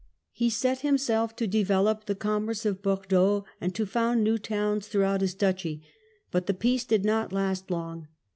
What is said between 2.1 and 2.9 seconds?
commerce of